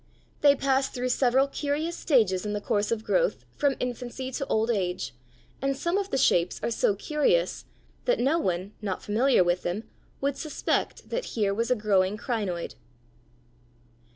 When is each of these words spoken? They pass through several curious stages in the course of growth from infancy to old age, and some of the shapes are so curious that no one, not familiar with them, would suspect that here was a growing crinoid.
They 0.41 0.55
pass 0.55 0.89
through 0.89 1.09
several 1.09 1.45
curious 1.47 1.95
stages 1.95 2.43
in 2.43 2.53
the 2.53 2.59
course 2.59 2.89
of 2.89 3.03
growth 3.03 3.45
from 3.55 3.75
infancy 3.79 4.31
to 4.31 4.47
old 4.47 4.71
age, 4.71 5.13
and 5.61 5.77
some 5.77 5.95
of 5.95 6.09
the 6.09 6.17
shapes 6.17 6.59
are 6.63 6.71
so 6.71 6.95
curious 6.95 7.65
that 8.05 8.17
no 8.17 8.39
one, 8.39 8.73
not 8.81 9.03
familiar 9.03 9.43
with 9.43 9.61
them, 9.61 9.83
would 10.19 10.37
suspect 10.37 11.09
that 11.11 11.25
here 11.37 11.53
was 11.53 11.69
a 11.69 11.75
growing 11.75 12.17
crinoid. 12.17 12.73